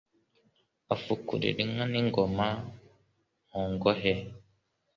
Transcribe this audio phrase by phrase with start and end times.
[0.95, 2.47] Afukurira inka n'ingoma
[3.51, 4.13] mu ngohe